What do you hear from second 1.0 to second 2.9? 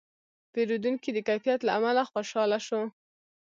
د کیفیت له امله خوشاله شو.